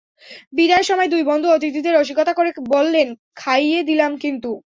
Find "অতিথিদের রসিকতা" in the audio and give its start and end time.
1.49-2.33